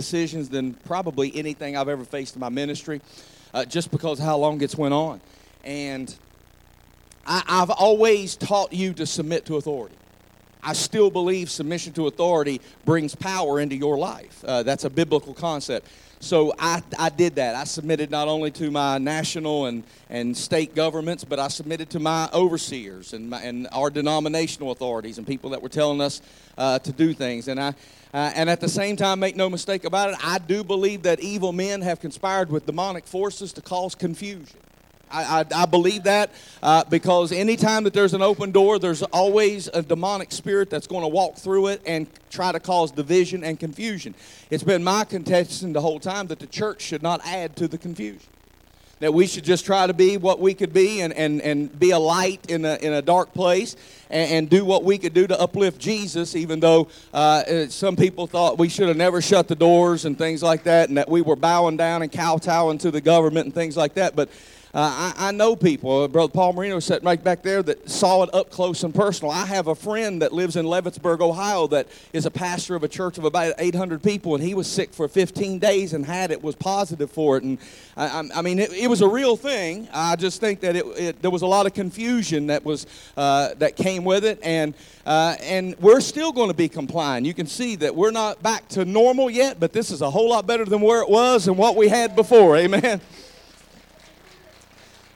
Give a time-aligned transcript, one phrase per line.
[0.00, 3.02] decisions than probably anything I've ever faced in my ministry,
[3.52, 5.20] uh, just because how long it's went on.
[5.62, 6.14] And
[7.26, 9.96] I, I've always taught you to submit to authority.
[10.62, 14.42] I still believe submission to authority brings power into your life.
[14.42, 15.86] Uh, that's a biblical concept.
[16.22, 17.54] So I, I did that.
[17.54, 22.00] I submitted not only to my national and, and state governments, but I submitted to
[22.00, 26.22] my overseers and, my, and our denominational authorities and people that were telling us
[26.56, 27.48] uh, to do things.
[27.48, 27.74] And, I,
[28.12, 31.20] uh, and at the same time, make no mistake about it, I do believe that
[31.20, 34.58] evil men have conspired with demonic forces to cause confusion.
[35.10, 36.30] I, I, I, believe that
[36.62, 41.02] uh, because anytime that there's an open door, there's always a demonic spirit that's going
[41.02, 44.14] to walk through it and try to cause division and confusion.
[44.50, 47.78] It's been my contention the whole time that the church should not add to the
[47.78, 48.28] confusion.
[49.00, 51.90] That we should just try to be what we could be and, and, and be
[51.90, 53.74] a light in a, in a dark place
[54.10, 58.26] and, and do what we could do to uplift Jesus, even though uh, some people
[58.26, 61.22] thought we should have never shut the doors and things like that, and that we
[61.22, 64.14] were bowing down and kowtowing to the government and things like that.
[64.14, 64.28] But
[64.72, 68.22] uh, I, I, know people, uh, Brother Paul Marino sitting right back there, that saw
[68.22, 69.32] it up close and personal.
[69.32, 72.88] I have a friend that lives in Leavittsburg, Ohio, that is a pastor of a
[72.88, 76.40] church of about 800 people, and he was sick for 15 days and had it,
[76.40, 77.42] was positive for it.
[77.42, 77.58] And
[77.96, 79.88] I, I mean, it, it, was a real thing.
[79.92, 83.54] I just think that it, it there was a lot of confusion that, was, uh,
[83.54, 84.74] that came with it, and,
[85.04, 87.24] uh, and we're still going to be complying.
[87.24, 90.28] You can see that we're not back to normal yet, but this is a whole
[90.28, 92.56] lot better than where it was and what we had before.
[92.56, 93.00] Amen.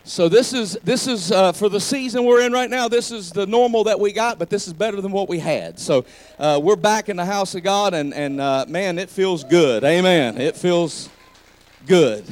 [0.06, 2.88] So this is this is uh, for the season we're in right now.
[2.88, 5.78] This is the normal that we got, but this is better than what we had.
[5.78, 6.04] So
[6.38, 9.82] uh, we're back in the house of God, and and uh, man, it feels good.
[9.82, 10.38] Amen.
[10.38, 11.08] It feels
[11.86, 12.22] good.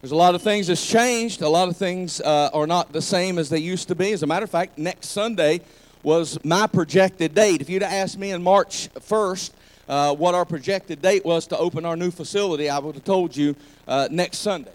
[0.00, 1.42] There's a lot of things that's changed.
[1.42, 4.12] A lot of things uh, are not the same as they used to be.
[4.12, 5.60] As a matter of fact, next Sunday
[6.02, 7.60] was my projected date.
[7.60, 9.50] If you'd asked me in March 1st
[9.86, 13.36] uh, what our projected date was to open our new facility, I would have told
[13.36, 13.54] you
[13.86, 14.72] uh, next Sunday.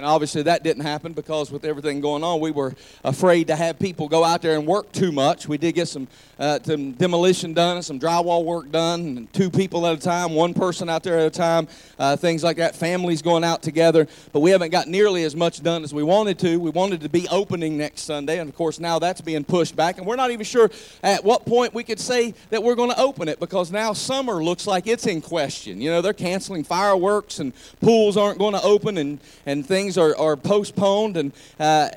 [0.00, 3.78] And obviously that didn't happen because with everything going on, we were afraid to have
[3.78, 5.46] people go out there and work too much.
[5.46, 6.08] We did get some,
[6.38, 10.32] uh, some demolition done and some drywall work done, and two people at a time,
[10.32, 12.74] one person out there at a time, uh, things like that.
[12.74, 14.08] Families going out together.
[14.32, 16.58] But we haven't got nearly as much done as we wanted to.
[16.58, 19.98] We wanted to be opening next Sunday, and of course now that's being pushed back.
[19.98, 20.70] And we're not even sure
[21.02, 24.42] at what point we could say that we're going to open it because now summer
[24.42, 25.78] looks like it's in question.
[25.78, 29.98] You know, they're canceling fireworks and pools aren't going to open and, and things things
[29.98, 31.88] are, are postponed, and uh,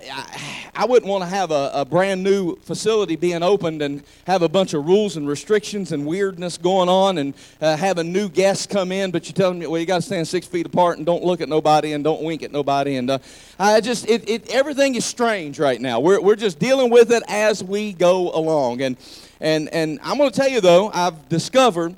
[0.76, 4.50] I, wouldn't want to have a, a, brand new facility being opened and have a
[4.50, 8.92] bunch of rules and restrictions and weirdness going on, and uh, having new guests come
[8.92, 11.24] in, but you tell them, well, you got to stand six feet apart and don't
[11.24, 13.20] look at nobody and don't wink at nobody, and uh,
[13.60, 16.00] I just it, it everything is strange right now.
[16.00, 18.98] We're we're just dealing with it as we go along, and
[19.40, 21.96] and and I'm going to tell you though, I've discovered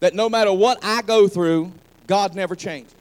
[0.00, 1.72] that no matter what I go through,
[2.06, 2.97] God never changes.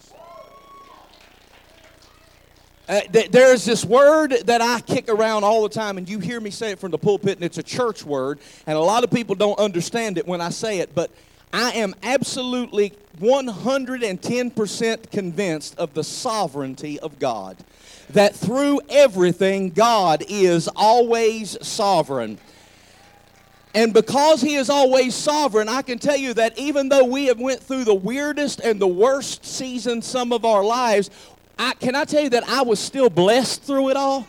[2.88, 6.40] Uh, th- there's this word that I kick around all the time, and you hear
[6.40, 9.12] me say it from the pulpit, and it's a church word, and a lot of
[9.12, 11.12] people don't understand it when I say it, but
[11.52, 17.58] I am absolutely 110% convinced of the sovereignty of God.
[18.12, 22.38] That through everything, God is always sovereign.
[23.76, 27.40] And because he is always sovereign, I can tell you that even though we have
[27.40, 31.10] went through the weirdest and the worst season some of our lives,
[31.60, 34.28] I, can I tell you that I was still blessed through it all?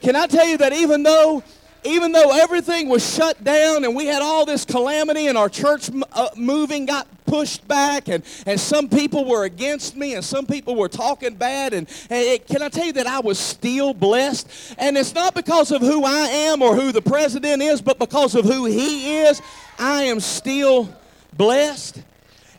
[0.00, 1.42] Can I tell you that even though
[1.84, 5.90] even though everything was shut down and we had all this calamity and our church
[6.12, 10.76] uh, moving got pushed back and, and some people were against me and some people
[10.76, 14.48] were talking bad and, and it, can i tell you that i was still blessed
[14.78, 18.34] and it's not because of who i am or who the president is but because
[18.34, 19.40] of who he is
[19.78, 20.94] i am still
[21.32, 22.02] blessed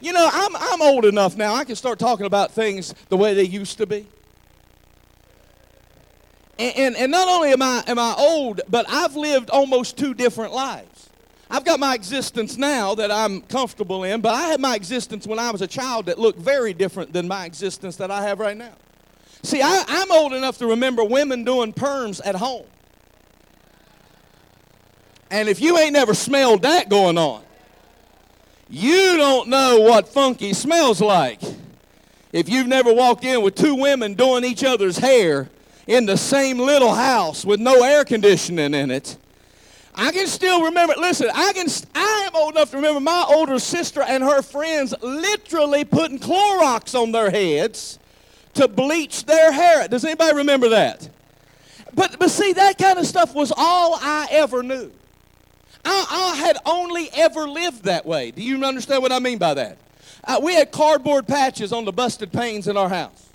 [0.03, 3.34] you know, I'm, I'm old enough now, I can start talking about things the way
[3.34, 4.08] they used to be.
[6.59, 10.14] And, and, and not only am I, am I old, but I've lived almost two
[10.14, 11.09] different lives.
[11.50, 15.40] I've got my existence now that I'm comfortable in, but I had my existence when
[15.40, 18.58] I was a child that looked very different than my existence that I have right
[18.58, 18.73] now.
[19.44, 22.66] See, I, I'm old enough to remember women doing perms at home.
[25.29, 27.44] And if you ain't never smelled that going on,
[28.73, 31.40] you don't know what funky smells like.
[32.31, 35.47] If you've never walked in with two women doing each other's hair
[35.85, 39.16] in the same little house with no air conditioning in it,
[39.93, 40.96] I can still remember.
[40.97, 41.67] Listen, I can.
[41.93, 46.99] I am old enough to remember my older sister and her friends literally putting Clorox
[46.99, 47.99] on their heads
[48.55, 49.87] to bleach their hair.
[49.87, 51.08] Does anybody remember that?
[51.93, 54.91] But but see, that kind of stuff was all I ever knew.
[55.85, 58.32] I, I had only ever lived that way.
[58.32, 59.78] Do you understand what I mean by that?
[60.24, 63.30] Uh, we had cardboard patches on the busted panes in our house.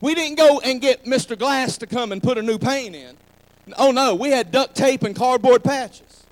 [0.00, 1.38] We didn't go and get Mr.
[1.38, 3.16] Glass to come and put a new pane in.
[3.76, 6.24] Oh no, we had duct tape and cardboard patches.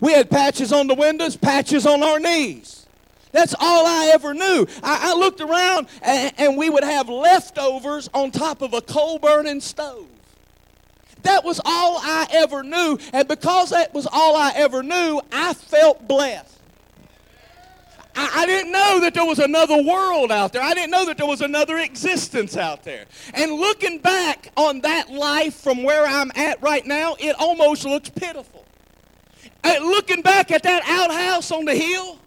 [0.00, 2.86] We had patches on the windows, patches on our knees.
[3.32, 4.66] That's all I ever knew.
[4.82, 9.18] I, I looked around and, and we would have leftovers on top of a coal
[9.18, 10.06] burning stove.
[11.22, 12.98] That was all I ever knew.
[13.12, 16.52] And because that was all I ever knew, I felt blessed.
[18.18, 20.62] I, didn't know that there was another world out there.
[20.62, 23.04] I didn't know that there was another existence out there.
[23.34, 28.08] And looking back on that life from where I'm at right now, it almost looks
[28.08, 28.64] pitiful.
[29.62, 32.18] And looking back at that outhouse on the hill,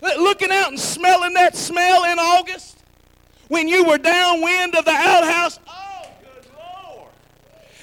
[0.00, 2.76] looking out and smelling that smell in August,
[3.48, 5.58] when you were downwind of the outhouse.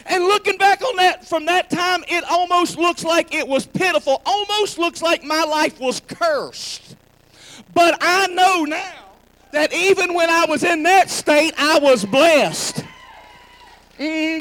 [0.06, 4.22] And looking back on that from that time, it almost looks like it was pitiful,
[4.26, 6.96] almost looks like my life was cursed.
[7.74, 9.12] But I know now
[9.52, 12.84] that even when I was in that state, I was blessed.
[13.98, 14.40] Mm,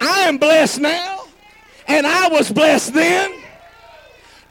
[0.00, 1.26] I am blessed now,
[1.86, 3.42] and I was blessed then.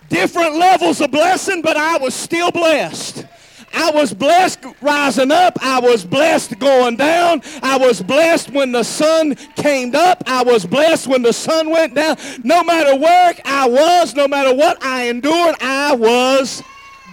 [0.10, 3.26] Different levels of blessing, but I was still blessed.
[3.74, 5.58] I was blessed rising up.
[5.62, 7.42] I was blessed going down.
[7.62, 10.24] I was blessed when the sun came up.
[10.28, 12.18] I was blessed when the sun went down.
[12.44, 16.62] No matter where I was, no matter what I endured, I was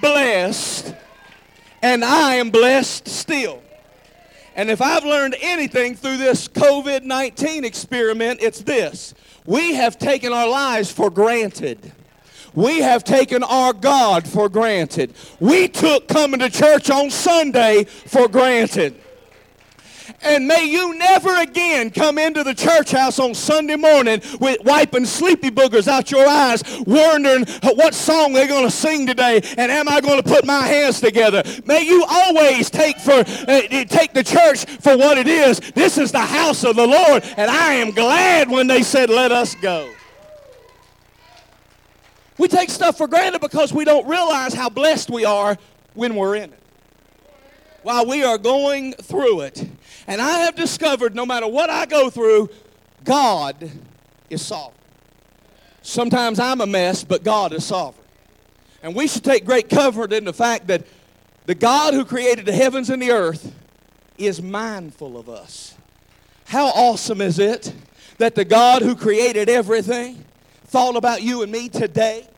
[0.00, 0.94] blessed.
[1.82, 3.62] And I am blessed still.
[4.56, 9.14] And if I've learned anything through this COVID 19 experiment, it's this
[9.46, 11.93] we have taken our lives for granted.
[12.54, 15.14] We have taken our God for granted.
[15.40, 19.00] We took coming to church on Sunday for granted.
[20.22, 25.04] And may you never again come into the church house on Sunday morning with wiping
[25.04, 29.88] sleepy boogers out your eyes, wondering what song they're going to sing today, and am
[29.88, 31.42] I going to put my hands together?
[31.66, 35.60] May you always take for uh, take the church for what it is.
[35.74, 39.30] This is the house of the Lord, and I am glad when they said, "Let
[39.30, 39.90] us go."
[42.38, 45.58] We take stuff for granted because we don't realize how blessed we are
[45.94, 46.62] when we're in it.
[47.82, 49.69] While we are going through it,
[50.06, 52.49] and I have discovered no matter what I go through,
[53.05, 53.70] God
[54.31, 54.75] is sovereign.
[55.82, 58.06] Sometimes I'm a mess, but God is sovereign.
[58.82, 60.87] And we should take great comfort in the fact that
[61.46, 63.55] the God who created the heavens and the earth
[64.17, 65.75] is mindful of us.
[66.46, 67.73] How awesome is it
[68.19, 70.25] that the God who created everything
[70.68, 72.28] thought about you and me today?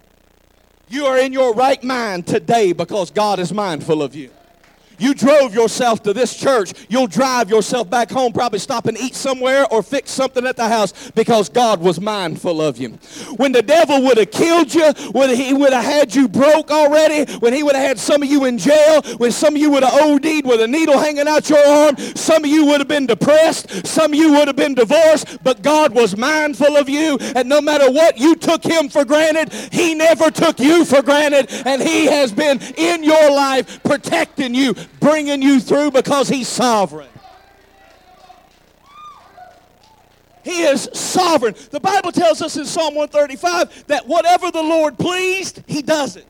[0.88, 4.30] You are in your right mind today because God is mindful of you.
[5.00, 6.74] You drove yourself to this church.
[6.88, 10.68] You'll drive yourself back home, probably stop and eat somewhere or fix something at the
[10.68, 12.90] house because God was mindful of you.
[13.36, 17.30] When the devil would have killed you, when he would have had you broke already,
[17.38, 19.82] when he would have had some of you in jail, when some of you would
[19.82, 23.06] have OD'd with a needle hanging out your arm, some of you would have been
[23.06, 27.16] depressed, some of you would have been divorced, but God was mindful of you.
[27.34, 31.50] And no matter what you took him for granted, he never took you for granted.
[31.64, 37.08] And he has been in your life protecting you, bringing you through because he's sovereign.
[40.42, 41.54] He is sovereign.
[41.70, 46.26] The Bible tells us in Psalm 135 that whatever the Lord pleased, he does it.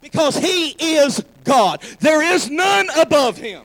[0.00, 1.82] Because he is God.
[2.00, 3.64] There is none above him.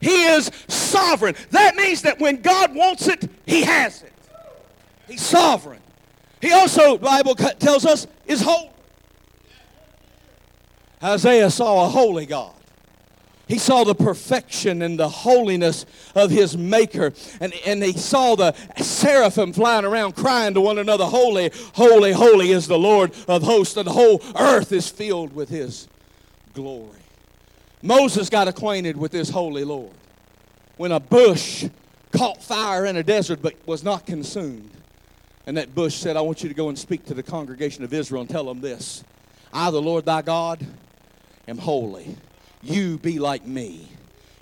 [0.00, 1.34] He is sovereign.
[1.50, 4.12] That means that when God wants it, he has it.
[5.06, 5.80] He's sovereign.
[6.40, 8.70] He also, the Bible tells us, is holy.
[11.02, 12.54] Isaiah saw a holy God.
[13.50, 17.12] He saw the perfection and the holiness of his maker.
[17.40, 22.52] And, and he saw the seraphim flying around crying to one another, Holy, holy, holy
[22.52, 23.76] is the Lord of hosts.
[23.76, 25.88] And the whole earth is filled with his
[26.54, 27.00] glory.
[27.82, 29.94] Moses got acquainted with this holy Lord
[30.76, 31.66] when a bush
[32.12, 34.70] caught fire in a desert but was not consumed.
[35.48, 37.92] And that bush said, I want you to go and speak to the congregation of
[37.92, 39.02] Israel and tell them this
[39.52, 40.64] I, the Lord thy God,
[41.48, 42.16] am holy
[42.62, 43.88] you be like me.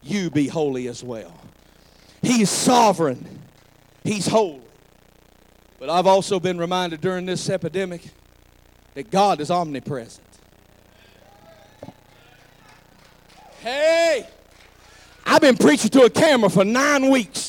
[0.03, 1.33] You be holy as well.
[2.23, 3.41] He's sovereign.
[4.05, 4.63] He's holy.
[5.79, 8.03] But I've also been reminded during this epidemic
[8.95, 10.27] that God is omnipresent.
[13.61, 14.27] Hey,
[15.25, 17.48] I've been preaching to a camera for nine weeks.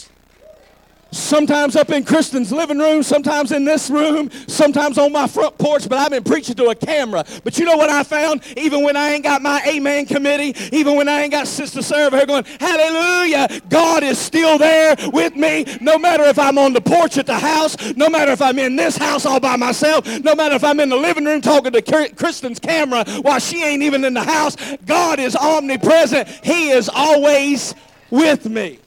[1.11, 5.89] Sometimes up in Kristen's living room, sometimes in this room, sometimes on my front porch,
[5.89, 7.25] but I've been preaching to a camera.
[7.43, 8.43] But you know what I found?
[8.57, 12.15] Even when I ain't got my Amen committee, even when I ain't got Sister Sarah
[12.15, 15.65] here going, Hallelujah, God is still there with me.
[15.81, 18.75] No matter if I'm on the porch at the house, no matter if I'm in
[18.75, 21.81] this house all by myself, no matter if I'm in the living room talking to
[22.15, 26.27] Kristen's camera while she ain't even in the house, God is omnipresent.
[26.43, 27.73] He is always
[28.11, 28.79] with me.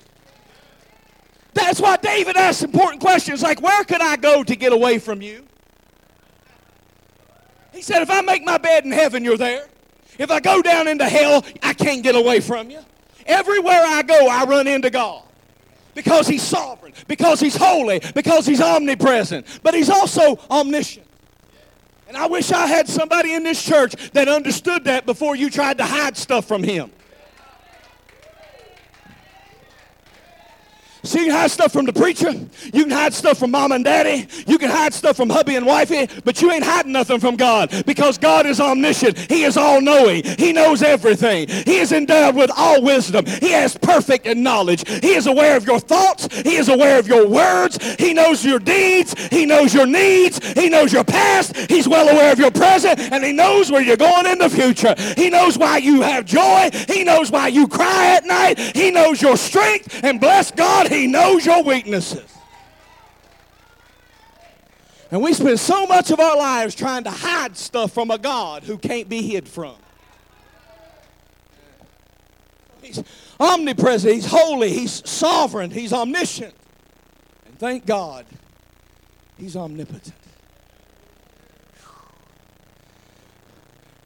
[1.54, 5.22] That's why David asked important questions like, Where could I go to get away from
[5.22, 5.46] you?
[7.72, 9.66] He said, If I make my bed in heaven, you're there.
[10.18, 12.80] If I go down into hell, I can't get away from you.
[13.26, 15.24] Everywhere I go, I run into God.
[15.94, 21.06] Because he's sovereign, because he's holy, because he's omnipresent, but he's also omniscient.
[22.08, 25.78] And I wish I had somebody in this church that understood that before you tried
[25.78, 26.90] to hide stuff from him.
[31.04, 32.30] So you can hide stuff from the preacher.
[32.72, 34.28] You can hide stuff from mom and daddy.
[34.46, 37.84] You can hide stuff from hubby and wifey, but you ain't hiding nothing from God
[37.86, 39.18] because God is omniscient.
[39.18, 40.22] He is all knowing.
[40.24, 41.48] He knows everything.
[41.48, 43.26] He is endowed with all wisdom.
[43.26, 44.88] He has perfect knowledge.
[44.88, 46.28] He is aware of your thoughts.
[46.42, 47.78] He is aware of your words.
[47.96, 49.14] He knows your deeds.
[49.30, 50.52] He knows your needs.
[50.52, 51.56] He knows your past.
[51.68, 54.94] He's well aware of your present, and he knows where you're going in the future.
[55.16, 56.70] He knows why you have joy.
[56.88, 58.58] He knows why you cry at night.
[58.58, 62.32] He knows your strength, and bless God, he knows your weaknesses.
[65.10, 68.62] And we spend so much of our lives trying to hide stuff from a God
[68.62, 69.76] who can't be hid from.
[72.80, 73.02] He's
[73.38, 76.54] omnipresent, He's holy, He's sovereign, He's omniscient.
[77.46, 78.24] And thank God,
[79.36, 80.14] He's omnipotent.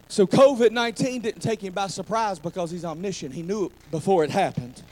[0.09, 3.35] So COVID 19 didn't take him by surprise because he's omniscient.
[3.35, 4.83] He knew it before it happened.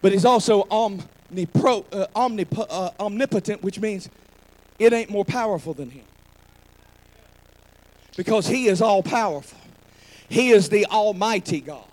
[0.00, 4.08] But he's also omnipro, uh, omnip- uh, omnipotent, which means
[4.78, 6.04] it ain't more powerful than him.
[8.16, 9.58] Because he is all powerful.
[10.28, 11.84] He is the Almighty God.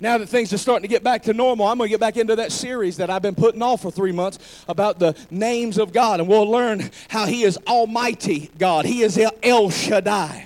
[0.00, 2.16] Now that things are starting to get back to normal, I'm going to get back
[2.16, 5.92] into that series that I've been putting off for three months about the names of
[5.92, 6.18] God.
[6.18, 8.84] And we'll learn how He is Almighty God.
[8.84, 10.41] He is El Shaddai.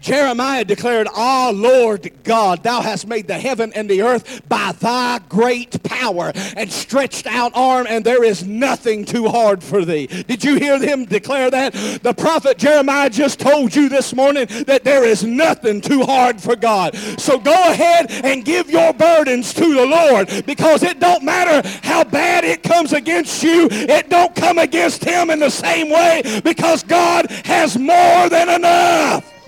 [0.00, 5.20] Jeremiah declared, Ah, Lord God, thou hast made the heaven and the earth by thy
[5.28, 10.06] great power and stretched out arm, and there is nothing too hard for thee.
[10.06, 11.72] Did you hear him declare that?
[12.02, 16.56] The prophet Jeremiah just told you this morning that there is nothing too hard for
[16.56, 16.96] God.
[17.18, 22.04] So go ahead and give your burdens to the Lord because it don't matter how
[22.04, 26.82] bad it comes against you, it don't come against him in the same way because
[26.82, 29.39] God has more than enough.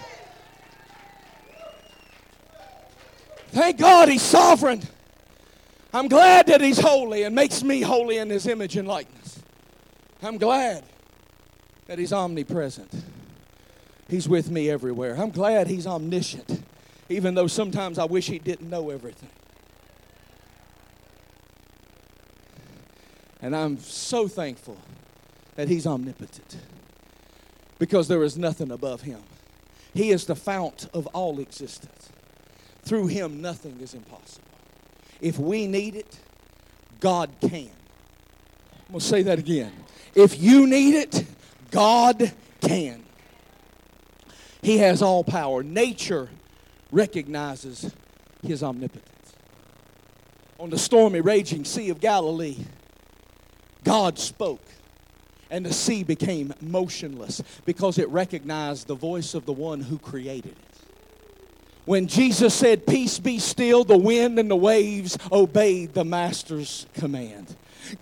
[3.52, 4.82] Thank God he's sovereign.
[5.92, 9.40] I'm glad that he's holy and makes me holy in his image and likeness.
[10.22, 10.84] I'm glad
[11.86, 12.90] that he's omnipresent.
[14.08, 15.16] He's with me everywhere.
[15.18, 16.62] I'm glad he's omniscient,
[17.10, 19.28] even though sometimes I wish he didn't know everything.
[23.42, 24.78] And I'm so thankful
[25.56, 26.56] that he's omnipotent
[27.78, 29.20] because there is nothing above him.
[29.92, 32.01] He is the fount of all existence.
[32.82, 34.48] Through him, nothing is impossible.
[35.20, 36.18] If we need it,
[37.00, 37.70] God can.
[38.72, 39.72] I'm going to say that again.
[40.14, 41.24] If you need it,
[41.70, 43.02] God can.
[44.62, 45.62] He has all power.
[45.62, 46.28] Nature
[46.90, 47.92] recognizes
[48.42, 49.08] his omnipotence.
[50.58, 52.58] On the stormy, raging Sea of Galilee,
[53.84, 54.64] God spoke,
[55.50, 60.52] and the sea became motionless because it recognized the voice of the one who created
[60.52, 60.71] it.
[61.84, 67.56] When Jesus said, Peace be still, the wind and the waves obeyed the Master's command.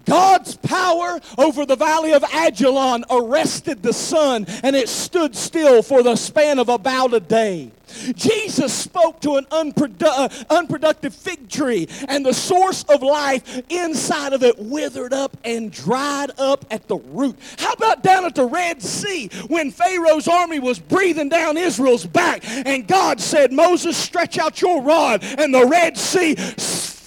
[0.04, 6.02] God's power over the valley of Ajalon arrested the sun and it stood still for
[6.02, 7.72] the span of about a day.
[8.14, 14.32] Jesus spoke to an unprodu- uh, unproductive fig tree, and the source of life inside
[14.32, 17.36] of it withered up and dried up at the root.
[17.58, 22.42] How about down at the Red Sea when Pharaoh's army was breathing down Israel's back,
[22.44, 26.36] and God said, Moses, stretch out your rod, and the Red Sea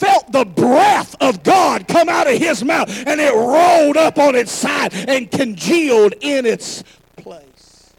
[0.04, 4.36] felt the breath of God come out of his mouth and it rolled up on
[4.36, 6.84] its side and congealed in its
[7.16, 7.94] place.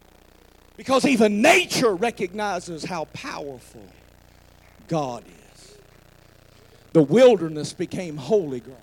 [0.77, 3.87] Because even nature recognizes how powerful
[4.89, 5.77] God is.
[6.93, 8.81] The wilderness became holy ground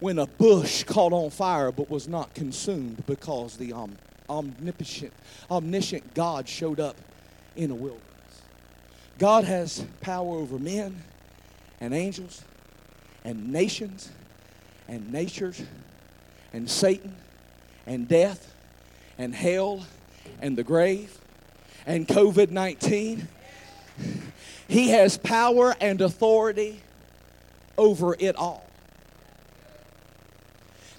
[0.00, 3.96] when a bush caught on fire but was not consumed because the om-
[4.28, 5.12] omnipotent,
[5.50, 6.96] omniscient God showed up
[7.56, 8.02] in a wilderness.
[9.18, 11.02] God has power over men
[11.80, 12.42] and angels
[13.24, 14.10] and nations
[14.88, 15.62] and natures
[16.52, 17.16] and Satan
[17.86, 18.54] and death
[19.18, 19.84] and hell
[20.40, 21.16] and the grave
[21.86, 23.28] and COVID 19.
[24.68, 26.80] He has power and authority
[27.76, 28.66] over it all.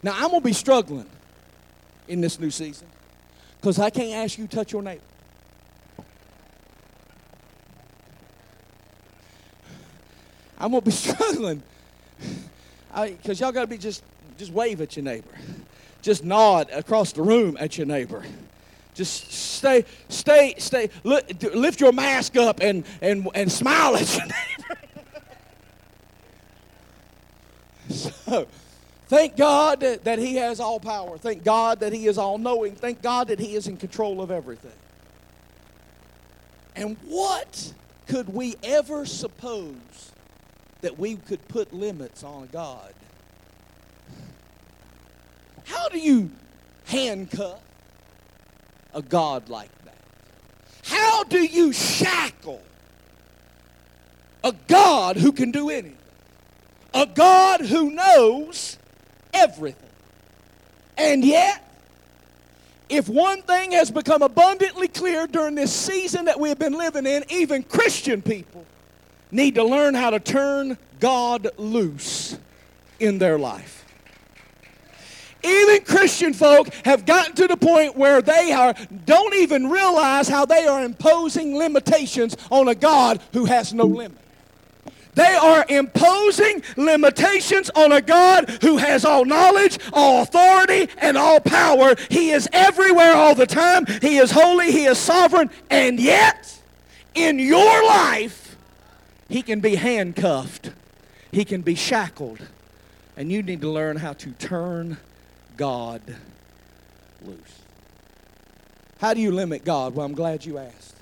[0.03, 1.09] Now, I'm going to be struggling
[2.07, 2.87] in this new season
[3.59, 5.01] because I can't ask you to touch your neighbor.
[10.65, 11.61] I'm to be struggling
[12.91, 14.03] because y'all got to be just,
[14.37, 15.29] just wave at your neighbor.
[16.01, 18.23] Just nod across the room at your neighbor.
[18.95, 20.89] Just stay, stay, stay.
[21.03, 24.79] Lift your mask up and, and, and smile at your neighbor.
[27.89, 28.47] so,
[29.07, 31.19] thank God that He has all power.
[31.19, 32.73] Thank God that He is all knowing.
[32.73, 34.71] Thank God that He is in control of everything.
[36.75, 37.73] And what
[38.07, 40.11] could we ever suppose
[40.81, 42.93] that we could put limits on God?
[45.65, 46.31] How do you
[46.85, 47.59] handcuff
[48.93, 49.97] a God like that?
[50.83, 52.61] How do you shackle
[54.43, 55.97] a God who can do anything?
[56.93, 58.77] A God who knows
[59.33, 59.89] everything.
[60.97, 61.61] And yet,
[62.87, 67.05] if one thing has become abundantly clear during this season that we have been living
[67.05, 68.65] in, even Christian people
[69.35, 72.37] need to learn how to turn God loose
[72.99, 73.85] in their life.
[75.43, 78.73] Even Christian folk have gotten to the point where they are
[79.05, 84.17] don't even realize how they are imposing limitations on a God who has no limit.
[85.13, 91.39] They are imposing limitations on a God who has all knowledge, all authority, and all
[91.39, 91.95] power.
[92.09, 93.85] He is everywhere all the time.
[94.01, 96.59] He is holy, He is sovereign, and yet,
[97.13, 98.44] in your life,
[99.27, 100.71] He can be handcuffed,
[101.31, 102.39] He can be shackled,
[103.17, 104.97] and you need to learn how to turn
[105.57, 106.01] God
[107.23, 107.61] loose.
[108.99, 109.95] How do you limit God?
[109.95, 110.95] Well, I'm glad you asked.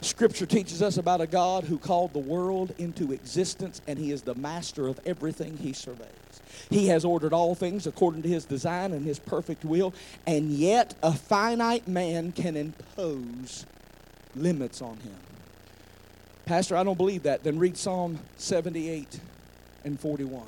[0.00, 4.22] Scripture teaches us about a God who called the world into existence, and He is
[4.22, 6.08] the master of everything He surveys.
[6.70, 9.94] He has ordered all things according to His design and His perfect will,
[10.26, 13.64] and yet a finite man can impose
[14.34, 15.16] limits on Him.
[16.44, 17.44] Pastor, I don't believe that.
[17.44, 19.20] Then read Psalm 78
[19.84, 20.42] and 41.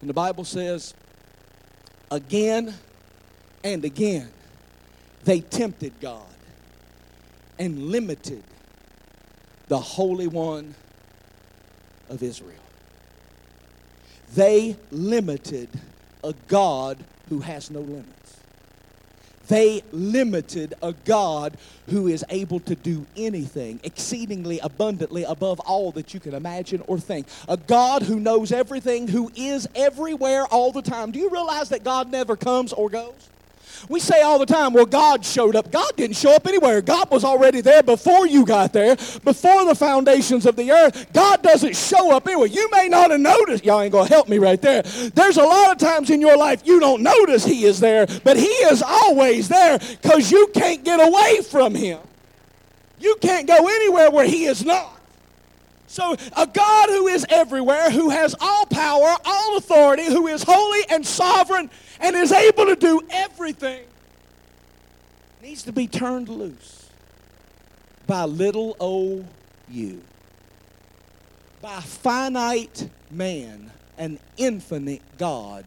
[0.00, 0.94] And the Bible says,
[2.10, 2.74] again
[3.64, 4.28] and again,
[5.24, 6.22] they tempted God
[7.58, 8.44] and limited
[9.68, 10.74] the Holy One
[12.08, 12.52] of Israel.
[14.34, 15.68] They limited
[16.22, 18.36] a God who has no limits.
[19.48, 21.56] They limited a God
[21.88, 26.98] who is able to do anything exceedingly abundantly above all that you can imagine or
[26.98, 27.26] think.
[27.48, 31.12] A God who knows everything, who is everywhere all the time.
[31.12, 33.14] Do you realize that God never comes or goes?
[33.88, 35.70] We say all the time, well, God showed up.
[35.70, 36.80] God didn't show up anywhere.
[36.80, 41.12] God was already there before you got there, before the foundations of the earth.
[41.12, 42.48] God doesn't show up anywhere.
[42.48, 43.64] You may not have noticed.
[43.64, 44.82] Y'all ain't going to help me right there.
[44.82, 48.36] There's a lot of times in your life you don't notice He is there, but
[48.36, 52.00] He is always there because you can't get away from Him.
[52.98, 54.96] You can't go anywhere where He is not.
[55.88, 60.82] So, a God who is everywhere, who has all power, all authority, who is holy
[60.90, 63.84] and sovereign, and is able to do everything,
[65.42, 66.88] needs to be turned loose
[68.06, 69.26] by little old
[69.68, 70.02] you.
[71.60, 75.64] By finite man, an infinite God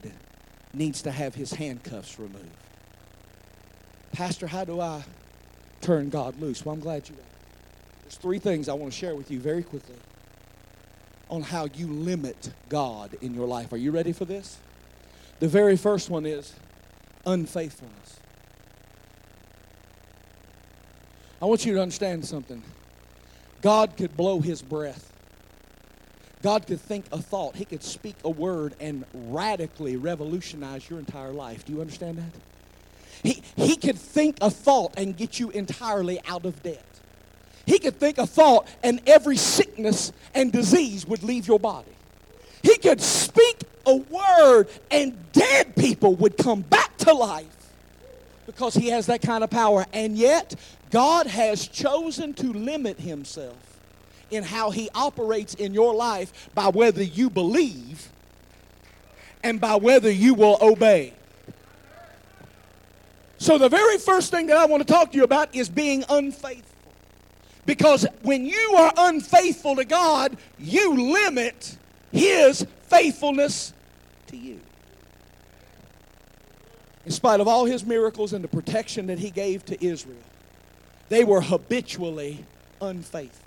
[0.73, 2.45] needs to have his handcuffs removed.
[4.11, 5.03] Pastor, how do I
[5.81, 6.65] turn God loose?
[6.65, 8.03] Well, I'm glad you asked.
[8.03, 9.95] There's three things I want to share with you very quickly
[11.29, 13.71] on how you limit God in your life.
[13.71, 14.57] Are you ready for this?
[15.39, 16.53] The very first one is
[17.25, 18.19] unfaithfulness.
[21.41, 22.61] I want you to understand something.
[23.61, 25.13] God could blow his breath.
[26.41, 27.55] God could think a thought.
[27.55, 31.65] He could speak a word and radically revolutionize your entire life.
[31.65, 32.31] Do you understand that?
[33.23, 36.85] He, he could think a thought and get you entirely out of debt.
[37.65, 41.91] He could think a thought and every sickness and disease would leave your body.
[42.81, 47.45] Could speak a word and dead people would come back to life
[48.45, 49.85] because he has that kind of power.
[49.93, 50.55] And yet,
[50.91, 53.57] God has chosen to limit himself
[54.31, 58.09] in how he operates in your life by whether you believe
[59.43, 61.13] and by whether you will obey.
[63.37, 66.03] So, the very first thing that I want to talk to you about is being
[66.09, 66.65] unfaithful.
[67.65, 71.77] Because when you are unfaithful to God, you limit
[72.11, 73.73] his faithfulness
[74.27, 74.59] to you.
[77.05, 80.17] in spite of all his miracles and the protection that he gave to Israel,
[81.09, 82.45] they were habitually
[82.81, 83.45] unfaithful.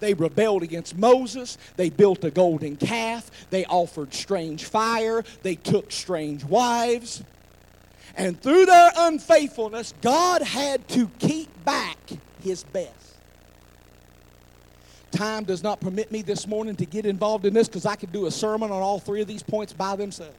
[0.00, 1.58] They rebelled against Moses.
[1.76, 3.30] They built a golden calf.
[3.50, 5.22] They offered strange fire.
[5.42, 7.22] They took strange wives.
[8.16, 11.98] And through their unfaithfulness, God had to keep back
[12.42, 13.09] his best.
[15.10, 18.12] Time does not permit me this morning to get involved in this because I could
[18.12, 20.36] do a sermon on all three of these points by themselves.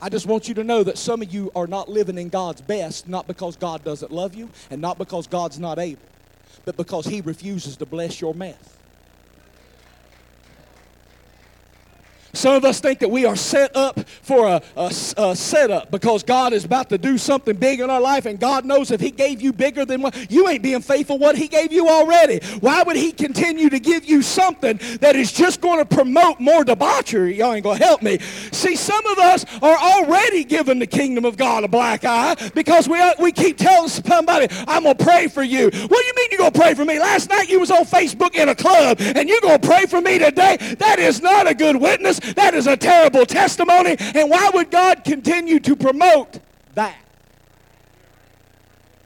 [0.00, 2.60] I just want you to know that some of you are not living in God's
[2.60, 6.02] best, not because God doesn't love you and not because God's not able,
[6.64, 8.56] but because He refuses to bless your mess.
[12.34, 16.22] Some of us think that we are set up for a, a, a, setup because
[16.22, 19.10] God is about to do something big in our life, and God knows if He
[19.10, 22.40] gave you bigger than what you ain't being faithful what He gave you already.
[22.60, 26.64] Why would He continue to give you something that is just going to promote more
[26.64, 27.36] debauchery?
[27.36, 28.18] Y'all ain't going to help me.
[28.50, 32.88] See, some of us are already giving the kingdom of God a black eye because
[32.88, 35.64] we, we keep telling somebody, I'm going to pray for you.
[35.64, 36.98] What do you mean you're to pray for me?
[36.98, 40.00] Last night you was on Facebook in a club, and you're going to pray for
[40.00, 40.56] me today?
[40.78, 42.20] That is not a good witness.
[42.36, 43.96] That is a terrible testimony.
[43.98, 46.40] And why would God continue to promote
[46.74, 46.96] that?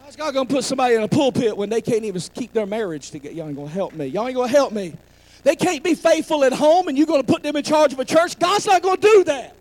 [0.03, 2.67] How's God going to put somebody in a pulpit when they can't even keep their
[2.67, 3.35] marriage together?
[3.35, 4.07] Y'all ain't going to help me.
[4.07, 4.95] Y'all ain't going to help me.
[5.43, 8.01] They can't be faithful at home and you're going to put them in charge of
[8.01, 8.39] a church.
[8.39, 9.57] God's not going to do that.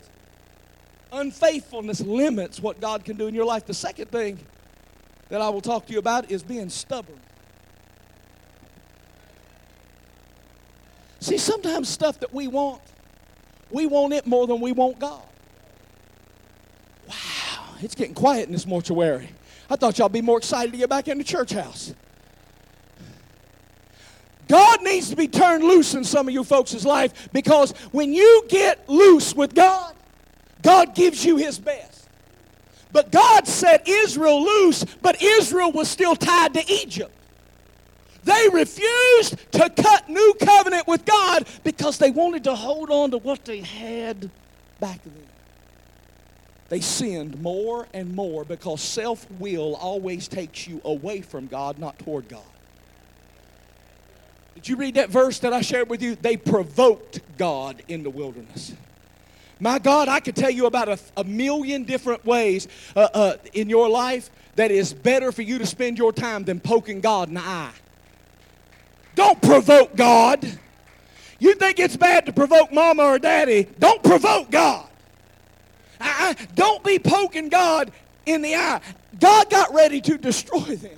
[1.12, 3.66] Unfaithfulness limits what God can do in your life.
[3.66, 4.40] The second thing
[5.30, 7.20] that I will talk to you about is being stubborn.
[11.20, 12.82] See, sometimes stuff that we want
[13.72, 15.22] we want it more than we want God.
[17.08, 19.30] Wow, it's getting quiet in this mortuary.
[19.70, 21.94] I thought y'all be more excited to get back in the church house.
[24.48, 28.46] God needs to be turned loose in some of you folks' life because when you
[28.48, 29.96] get loose with God,
[30.62, 32.08] God gives you his best.
[32.92, 37.12] But God set Israel loose, but Israel was still tied to Egypt.
[38.26, 43.20] They refused to cut new covenant with God because they wanted to hold on to
[43.20, 44.32] what they had
[44.80, 45.28] back then.
[46.70, 52.00] They sinned more and more because self will always takes you away from God, not
[52.00, 52.42] toward God.
[54.56, 56.16] Did you read that verse that I shared with you?
[56.16, 58.74] They provoked God in the wilderness.
[59.60, 63.70] My God, I could tell you about a, a million different ways uh, uh, in
[63.70, 67.36] your life that is better for you to spend your time than poking God in
[67.36, 67.72] the eye.
[69.16, 70.46] Don't provoke God.
[71.40, 73.68] You think it's bad to provoke mama or daddy?
[73.80, 74.88] Don't provoke God.
[76.54, 77.92] Don't be poking God
[78.26, 78.82] in the eye.
[79.20, 80.98] God got ready to destroy them.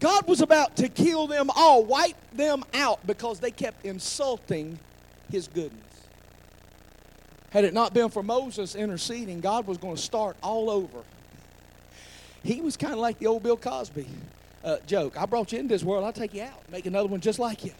[0.00, 4.78] God was about to kill them all, wipe them out because they kept insulting
[5.30, 5.84] his goodness.
[7.50, 11.00] Had it not been for Moses interceding, God was going to start all over.
[12.42, 14.06] He was kind of like the old Bill Cosby
[14.64, 15.20] uh, joke.
[15.20, 17.64] I brought you into this world, I'll take you out, make another one just like
[17.64, 17.72] you.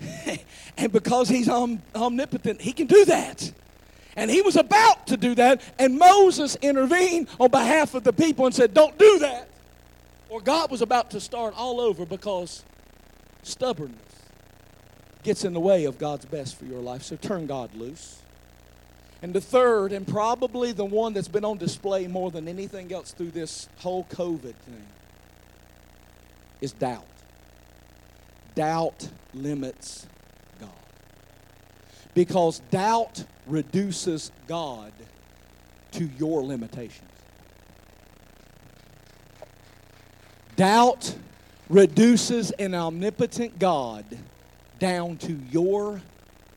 [0.76, 3.52] and because he's om- omnipotent, he can do that.
[4.16, 8.46] And he was about to do that, and Moses intervened on behalf of the people
[8.46, 9.48] and said, Don't do that.
[10.28, 12.64] Or God was about to start all over because
[13.42, 14.00] stubbornness
[15.22, 17.02] gets in the way of God's best for your life.
[17.02, 18.20] So turn God loose.
[19.20, 23.12] And the third, and probably the one that's been on display more than anything else
[23.12, 24.86] through this whole COVID thing,
[26.60, 27.04] is doubt.
[28.54, 30.06] Doubt limits
[30.60, 30.70] God.
[32.14, 34.92] Because doubt reduces God
[35.92, 37.10] to your limitations.
[40.54, 41.14] Doubt
[41.68, 44.04] reduces an omnipotent God
[44.78, 46.00] down to your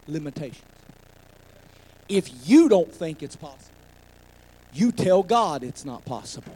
[0.08, 0.71] limitations
[2.12, 3.74] if you don't think it's possible,
[4.74, 6.54] you tell God it's not possible.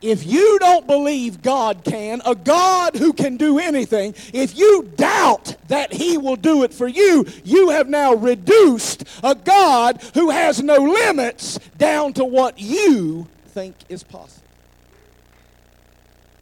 [0.00, 5.56] If you don't believe God can, a God who can do anything, if you doubt
[5.68, 10.62] that He will do it for you, you have now reduced a God who has
[10.62, 14.46] no limits down to what you think is possible.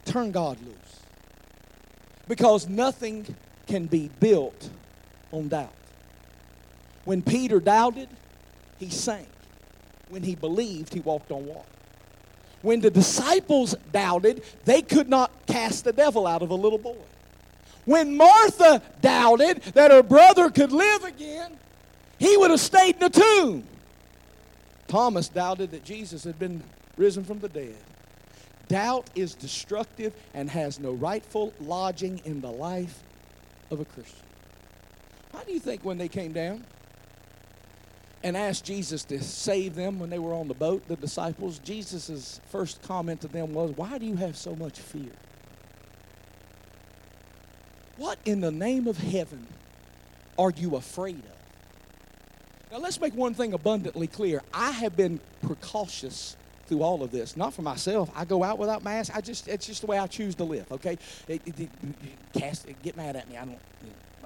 [0.05, 0.77] Turn God loose.
[2.27, 3.35] Because nothing
[3.67, 4.71] can be built
[5.31, 5.73] on doubt.
[7.05, 8.09] When Peter doubted,
[8.79, 9.29] he sank.
[10.09, 11.69] When he believed, he walked on water.
[12.63, 16.97] When the disciples doubted, they could not cast the devil out of a little boy.
[17.85, 21.59] When Martha doubted that her brother could live again,
[22.19, 23.65] he would have stayed in the tomb.
[24.87, 26.63] Thomas doubted that Jesus had been
[26.97, 27.75] risen from the dead.
[28.69, 33.03] Doubt is destructive and has no rightful lodging in the life
[33.71, 34.19] of a Christian.
[35.33, 36.65] Why do you think when they came down,
[38.23, 42.41] and asked Jesus to save them when they were on the boat, the disciples, Jesus'
[42.51, 45.13] first comment to them was, Why do you have so much fear?
[47.97, 49.47] What in the name of heaven
[50.39, 52.73] are you afraid of?
[52.73, 54.43] Now, let's make one thing abundantly clear.
[54.55, 58.11] I have been precautious through all of this, not for myself.
[58.15, 59.15] I go out without mask.
[59.15, 60.97] I just, it's just the way I choose to live, okay?
[61.29, 61.71] It, it, it,
[62.33, 63.37] cast, get mad at me.
[63.37, 63.59] I don't,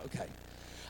[0.05, 0.29] okay.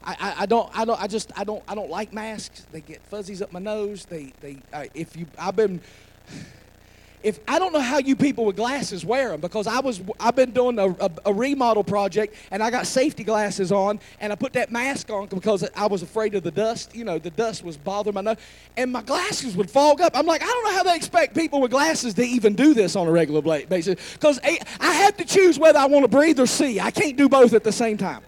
[0.06, 2.64] I, I, I, don't I don't I just I don't I don't like masks.
[2.70, 4.04] They get fuzzies up my nose.
[4.04, 5.80] They they uh, if you I've been
[7.24, 10.36] if I don't know how you people with glasses wear them because I was I've
[10.36, 14.36] been doing a, a, a, remodel project and I got safety glasses on and I
[14.36, 16.94] put that mask on because I was afraid of the dust.
[16.94, 18.36] You know, the dust was bothering my nose
[18.76, 20.16] and my glasses would fog up.
[20.16, 22.94] I'm like, I don't know how they expect people with glasses to even do this
[22.94, 26.46] on a regular basis because I have to choose whether I want to breathe or
[26.46, 26.78] see.
[26.78, 28.22] I can't do both at the same time.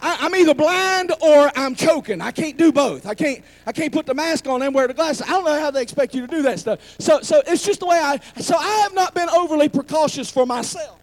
[0.00, 2.20] I, am either blind or I'm choking.
[2.20, 3.06] I can't do both.
[3.06, 5.22] I can't, I can't put the mask on and wear the glasses.
[5.22, 6.80] I don't know how they expect you to do that stuff.
[6.98, 10.46] So, so it's just the way I, so I have not been overly precautious for
[10.46, 10.98] myself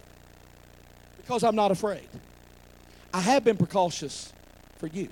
[1.17, 2.07] because I'm not afraid.
[3.13, 4.31] I have been precautious
[4.77, 5.09] for you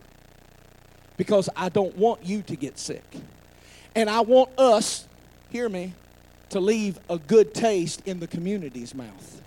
[1.17, 3.03] because I don't want you to get sick.
[3.95, 5.07] And I want us,
[5.49, 5.93] hear me,
[6.49, 9.41] to leave a good taste in the community's mouth.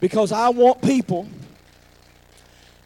[0.00, 1.26] Because I want people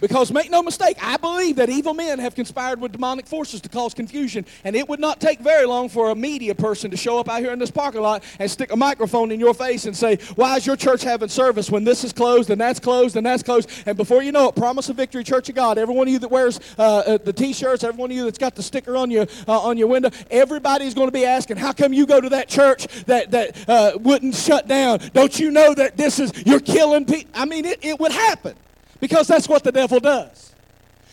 [0.00, 3.68] because make no mistake, I believe that evil men have conspired with demonic forces to
[3.68, 4.44] cause confusion.
[4.64, 7.40] And it would not take very long for a media person to show up out
[7.40, 10.56] here in this parking lot and stick a microphone in your face and say, Why
[10.56, 13.70] is your church having service when this is closed and that's closed and that's closed?
[13.86, 16.18] And before you know it, Promise of Victory Church of God, every one of you
[16.20, 18.96] that wears uh, uh, the t shirts, every one of you that's got the sticker
[18.96, 22.20] on your, uh, on your window, everybody's going to be asking, How come you go
[22.20, 25.00] to that church that, that uh, wouldn't shut down?
[25.12, 27.30] Don't you know that this is, you're killing people?
[27.34, 28.54] I mean, it, it would happen
[29.00, 30.54] because that's what the devil does.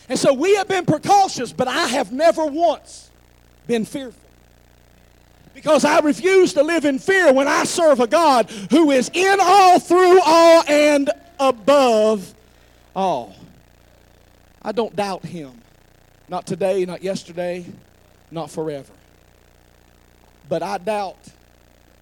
[0.08, 3.10] And so we have been precautious, but I have never once
[3.66, 4.22] been fearful.
[5.52, 9.38] Because I refuse to live in fear when I serve a God who is in
[9.40, 12.34] all, through all, and above
[12.94, 13.34] all.
[14.62, 15.62] I don't doubt him.
[16.28, 17.64] Not today, not yesterday,
[18.30, 18.92] not forever.
[20.48, 21.18] But I doubt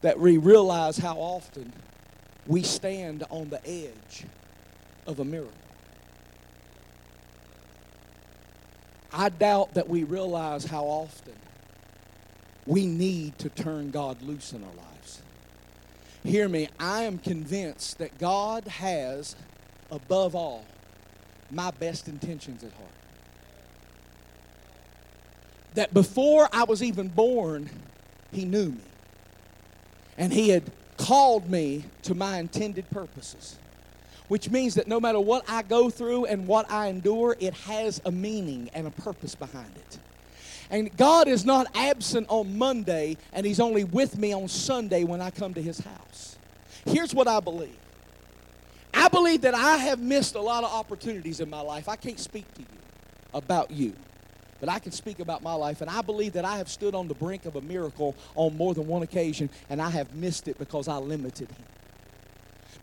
[0.02, 1.72] that we realize how often
[2.46, 4.24] we stand on the edge
[5.06, 5.52] of a miracle.
[9.16, 11.34] I doubt that we realize how often
[12.66, 15.22] we need to turn God loose in our lives.
[16.24, 19.36] Hear me, I am convinced that God has,
[19.90, 20.64] above all,
[21.48, 22.88] my best intentions at heart.
[25.74, 27.70] That before I was even born,
[28.32, 28.84] He knew me.
[30.18, 30.64] And He had
[30.96, 33.58] called me to my intended purposes
[34.28, 38.00] which means that no matter what I go through and what I endure, it has
[38.04, 39.98] a meaning and a purpose behind it.
[40.70, 45.20] And God is not absent on Monday, and He's only with me on Sunday when
[45.20, 46.36] I come to His house.
[46.86, 47.76] Here's what I believe
[48.92, 51.88] I believe that I have missed a lot of opportunities in my life.
[51.88, 52.66] I can't speak to you
[53.34, 53.92] about you,
[54.60, 55.82] but I can speak about my life.
[55.82, 58.72] And I believe that I have stood on the brink of a miracle on more
[58.72, 61.66] than one occasion, and I have missed it because I limited Him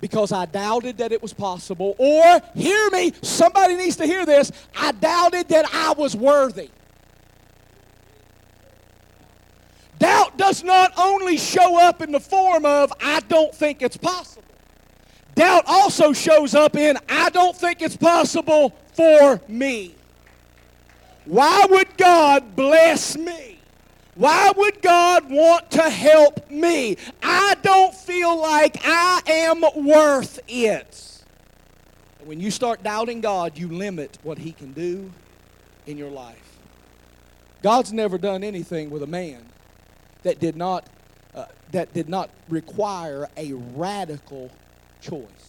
[0.02, 1.96] because I doubted that it was possible.
[1.98, 6.70] Or, hear me, somebody needs to hear this, I doubted that I was worthy.
[10.00, 14.44] Doubt does not only show up in the form of, I don't think it's possible.
[15.36, 19.96] Doubt also shows up in, I don't think it's possible for me.
[21.26, 23.61] Why would God bless me?
[24.16, 26.98] Why would God want to help me?
[27.24, 31.24] I don't feel like I am worth it.
[32.24, 35.12] When you start doubting God, you limit what He can do
[35.88, 36.60] in your life.
[37.64, 39.46] God's never done anything with a man
[40.24, 40.88] that did not,
[41.34, 44.52] uh, that did not require a radical
[45.00, 45.41] choice.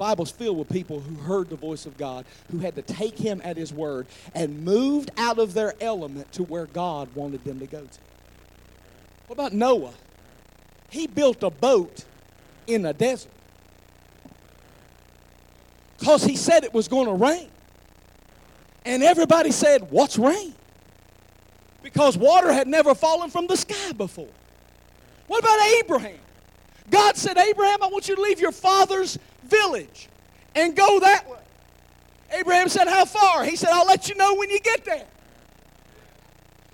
[0.00, 3.42] Bible's filled with people who heard the voice of God, who had to take him
[3.44, 7.66] at his word and moved out of their element to where God wanted them to
[7.66, 7.98] go to.
[9.26, 9.92] What about Noah?
[10.88, 12.06] He built a boat
[12.66, 13.30] in a desert
[15.98, 17.50] because he said it was going to rain.
[18.86, 20.54] And everybody said, What's rain?
[21.82, 24.28] Because water had never fallen from the sky before.
[25.26, 26.18] What about Abraham?
[26.88, 30.08] God said, Abraham, I want you to leave your father's village
[30.54, 31.38] and go that way.
[32.32, 33.44] Abraham said, How far?
[33.44, 35.06] He said, I'll let you know when you get there.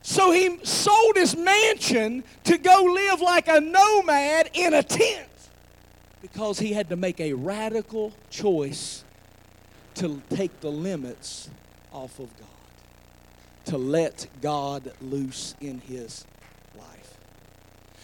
[0.02, 5.28] So he sold his mansion to go live like a nomad in a tent
[6.22, 9.04] because he had to make a radical choice
[9.94, 11.50] to take the limits
[11.92, 12.46] off of God.
[13.66, 16.24] to let God loose in his
[16.78, 17.16] life.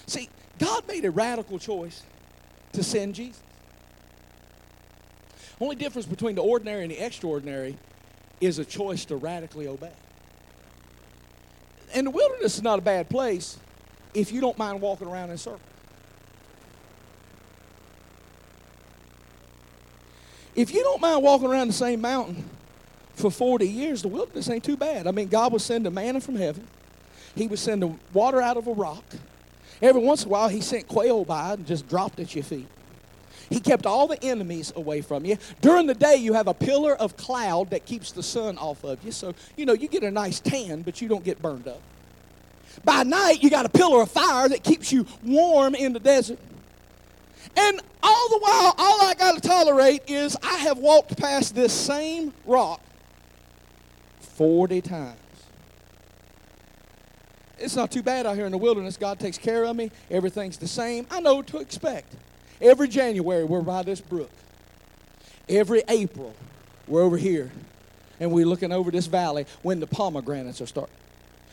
[0.07, 0.29] See,
[0.63, 2.03] God made a radical choice
[2.73, 3.43] to send Jesus.
[5.61, 7.77] Only difference between the ordinary and the extraordinary
[8.41, 9.93] is a choice to radically obey.
[11.95, 13.59] And the wilderness is not a bad place
[14.15, 15.61] if you don't mind walking around in circles.
[20.55, 22.49] If you don't mind walking around the same mountain
[23.15, 25.09] for 40 years, the wilderness ain't too bad.
[25.09, 26.69] I mean, God would send a manna from heaven.
[27.35, 29.05] He would send the water out of a rock.
[29.83, 32.69] Every once in a while, he sent quail by and just dropped at your feet.
[33.51, 35.37] He kept all the enemies away from you.
[35.61, 39.03] During the day, you have a pillar of cloud that keeps the sun off of
[39.05, 39.13] you.
[39.13, 41.83] So, you know, you get a nice tan, but you don't get burned up.
[42.85, 46.39] By night, you got a pillar of fire that keeps you warm in the desert.
[47.57, 51.73] And all the while, all I got to tolerate is I have walked past this
[51.73, 52.81] same rock
[54.21, 55.19] 40 times.
[57.63, 58.97] It's not too bad out here in the wilderness.
[58.97, 59.91] God takes care of me.
[60.11, 61.07] Everything's the same.
[61.11, 62.13] I know what to expect.
[62.61, 64.31] Every January, we're by this brook.
[65.49, 66.35] Every April,
[66.89, 67.51] we're over here.
[68.21, 70.95] And we're looking over this valley when the pomegranates are starting.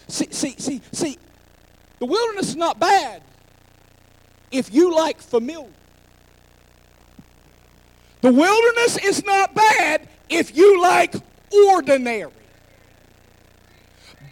[0.07, 1.17] See, see, see, see,
[1.99, 3.21] the wilderness is not bad
[4.51, 5.69] if you like familiar.
[8.21, 11.15] The wilderness is not bad if you like
[11.67, 12.31] ordinary.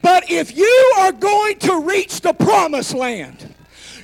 [0.02, 3.54] But if you are going to reach the promised land,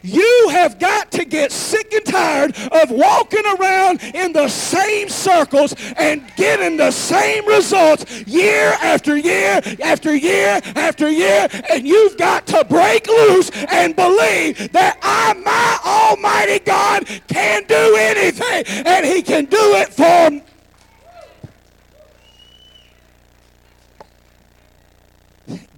[0.04, 5.74] you have got to get sick and tired of walking around in the same circles
[5.96, 11.48] and getting the same results year after year after year after year.
[11.70, 17.96] And you've got to break loose and believe that I, my Almighty God, can do
[17.98, 18.86] anything.
[18.86, 20.44] And He can do it for me.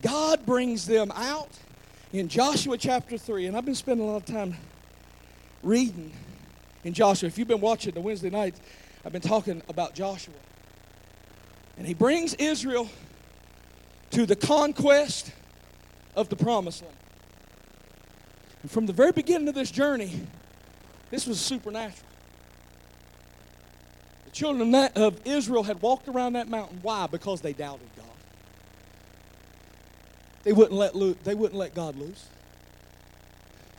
[0.06, 1.50] God brings them out
[2.14, 4.56] in Joshua chapter 3, and I've been spending a lot of time
[5.64, 6.12] reading
[6.84, 7.26] in Joshua.
[7.26, 8.62] If you've been watching the Wednesday nights,
[9.04, 10.36] I've been talking about Joshua.
[11.80, 12.88] And he brings Israel
[14.12, 15.32] to the conquest
[16.16, 16.96] of the promised land.
[18.62, 20.22] And from the very beginning of this journey,
[21.10, 22.08] this was supernatural.
[24.26, 26.78] The children of Israel had walked around that mountain.
[26.84, 27.08] Why?
[27.08, 27.88] Because they doubted.
[30.46, 32.28] They wouldn't let lo- they wouldn't let God loose.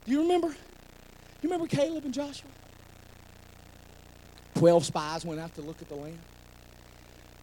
[0.05, 0.49] Do you remember?
[0.49, 2.49] You remember Caleb and Joshua?
[4.53, 6.19] Twelve spies went out to look at the land.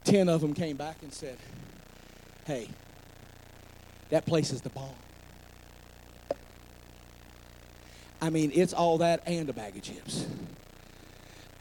[0.05, 1.39] Ten of them came back and said,
[2.45, 2.69] Hey,
[4.11, 4.91] that place is the bomb.
[8.21, 10.27] I mean, it's all that and a bag of chips.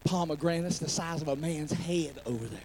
[0.04, 2.60] Pomegranates the size of a man's head over there.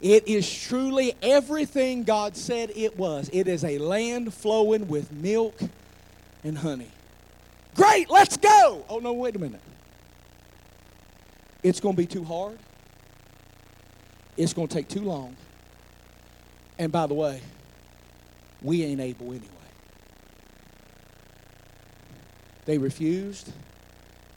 [0.00, 3.30] It is truly everything God said it was.
[3.32, 5.58] It is a land flowing with milk
[6.42, 6.90] and honey.
[7.74, 8.84] Great, let's go.
[8.88, 9.60] Oh, no, wait a minute.
[11.62, 12.58] It's going to be too hard.
[14.36, 15.36] It's going to take too long.
[16.78, 17.40] And by the way,
[18.62, 19.48] we ain't able anyway.
[22.64, 23.52] They refused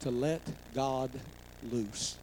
[0.01, 0.41] to let
[0.73, 1.09] God
[1.63, 2.17] loose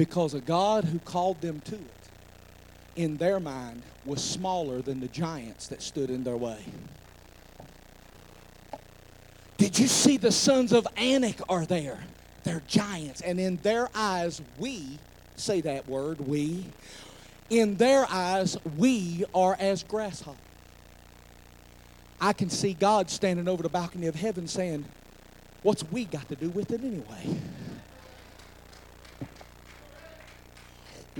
[0.00, 2.08] because a God who called them to it,
[2.96, 6.64] in their mind, was smaller than the giants that stood in their way.
[9.58, 11.98] Did you see the sons of Anak are there?
[12.44, 13.20] They're giants.
[13.20, 14.98] And in their eyes, we,
[15.36, 16.64] say that word, we,
[17.50, 20.40] in their eyes, we are as grasshoppers.
[22.22, 24.86] I can see God standing over the balcony of heaven saying,
[25.62, 27.38] What's we got to do with it anyway?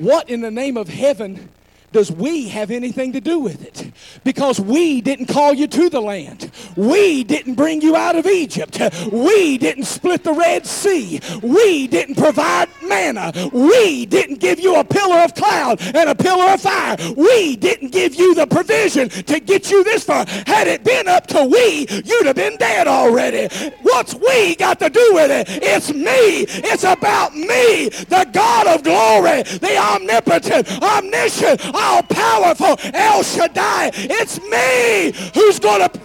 [0.00, 1.50] What in the name of heaven
[1.92, 3.92] does we have anything to do with it?
[4.22, 6.50] Because we didn't call you to the land.
[6.76, 8.80] We didn't bring you out of Egypt.
[9.12, 11.20] We didn't split the Red Sea.
[11.42, 13.32] We didn't provide manna.
[13.52, 16.96] We didn't give you a pillar of cloud and a pillar of fire.
[17.16, 20.26] We didn't give you the provision to get you this far.
[20.46, 23.48] Had it been up to we, you'd have been dead already.
[23.82, 25.62] What's we got to do with it?
[25.62, 26.46] It's me.
[26.70, 33.90] It's about me, the God of glory, the omnipotent, omniscient, all powerful El Shaddai.
[33.94, 36.00] It's me who's going to.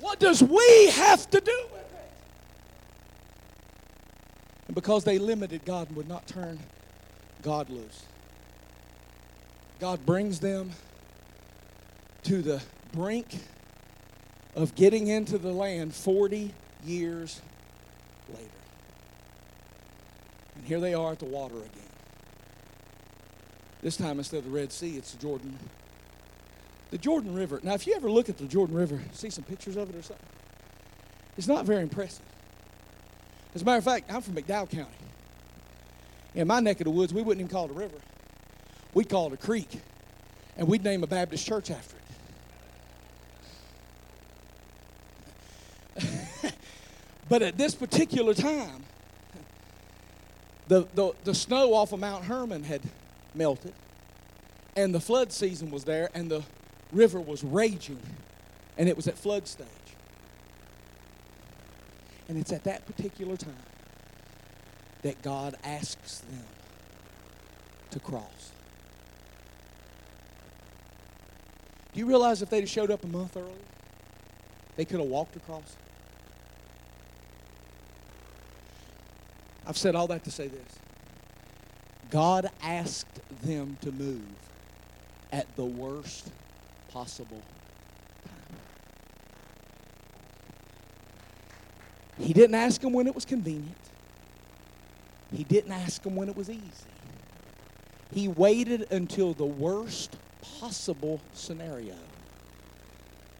[0.00, 2.12] What does we have to do with it?
[4.66, 6.58] And because they limited God and would not turn
[7.42, 8.04] God loose,
[9.80, 10.70] God brings them
[12.24, 13.38] to the brink
[14.54, 17.40] of getting into the land 40 years
[18.28, 18.63] later.
[20.64, 21.90] And here they are at the water again.
[23.82, 25.58] This time instead of the Red Sea, it's the Jordan.
[26.90, 27.60] The Jordan River.
[27.62, 30.00] Now, if you ever look at the Jordan River, see some pictures of it or
[30.00, 30.26] something,
[31.36, 32.24] it's not very impressive.
[33.54, 34.88] As a matter of fact, I'm from McDowell County.
[36.34, 37.98] In my neck of the woods, we wouldn't even call it a river.
[38.94, 39.82] We'd call it a creek.
[40.56, 41.96] And we'd name a Baptist church after
[46.02, 46.54] it.
[47.28, 48.83] but at this particular time,
[50.68, 52.82] the, the, the snow off of Mount Hermon had
[53.34, 53.74] melted,
[54.76, 56.42] and the flood season was there, and the
[56.92, 58.00] river was raging,
[58.78, 59.68] and it was at flood stage.
[62.28, 63.54] And it's at that particular time
[65.02, 66.44] that God asks them
[67.90, 68.52] to cross.
[71.92, 73.52] Do you realize if they'd have showed up a month earlier,
[74.76, 75.76] they could have walked across?
[79.66, 80.78] I've said all that to say this.
[82.10, 84.22] God asked them to move
[85.32, 86.30] at the worst
[86.92, 87.42] possible
[88.24, 88.58] time.
[92.18, 93.76] He didn't ask them when it was convenient.
[95.32, 96.62] He didn't ask them when it was easy.
[98.12, 100.16] He waited until the worst
[100.60, 101.96] possible scenario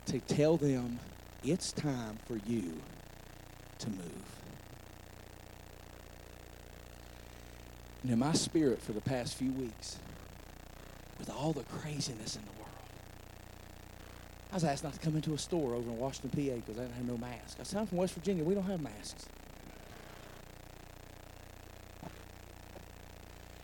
[0.07, 0.99] to tell them
[1.45, 2.73] it's time for you
[3.79, 4.44] to move.
[8.05, 9.97] And in my spirit for the past few weeks,
[11.19, 12.71] with all the craziness in the world,
[14.53, 16.83] I was asked not to come into a store over in Washington, PA, because I
[16.83, 17.57] didn't have no mask.
[17.59, 18.45] I said, I'm from West Virginia.
[18.45, 19.27] We don't have masks.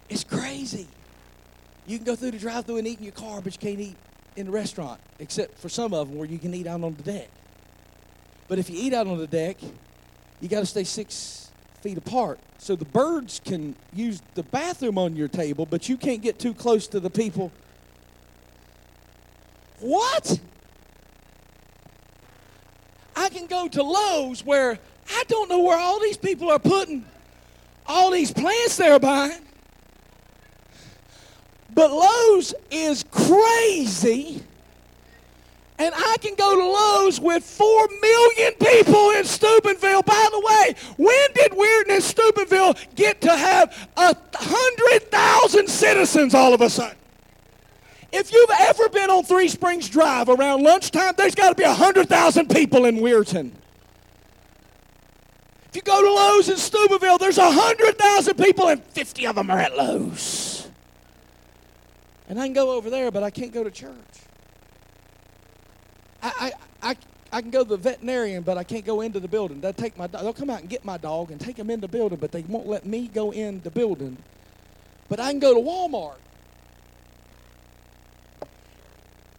[0.09, 0.89] It's crazy.
[1.87, 3.97] You can go through the drive-through and eat in your car, but you can't eat
[4.37, 7.03] in the restaurant, except for some of them where you can eat out on the
[7.03, 7.29] deck.
[8.49, 9.59] But if you eat out on the deck,
[10.41, 11.50] you got to stay six
[11.81, 12.39] feet apart.
[12.59, 16.55] So the birds can use the bathroom on your table, but you can't get too
[16.55, 17.51] close to the people.
[19.81, 20.39] What?
[23.17, 24.79] I can go to Lowe's where
[25.11, 27.05] I don't know where all these people are putting
[27.87, 29.43] all these plants they're buying.
[31.75, 34.43] But Lowe's is crazy.
[35.79, 40.03] And I can go to Lowe's with four million people in Steubenville.
[40.03, 45.69] By the way, when did Weirton and Steubenville get to have a hundred thousand
[46.11, 46.97] citizens all of a sudden?
[48.13, 51.73] If you've ever been on Three Springs Drive around lunchtime, there's got to be a
[51.73, 53.53] hundred thousand people in Weirton.
[55.69, 59.37] If you go to Lowe's in Steubenville, there's a hundred thousand people, and fifty of
[59.37, 60.69] them are at Lowe's.
[62.29, 63.95] And I can go over there, but I can't go to church.
[66.23, 66.53] I,
[66.83, 66.97] I, I,
[67.33, 69.61] I can go to the veterinarian, but I can't go into the building.
[69.61, 70.09] They'll take my.
[70.09, 72.43] They'll come out and get my dog and take him in the building, but they
[72.43, 74.17] won't let me go in the building.
[75.11, 76.17] But I can go to Walmart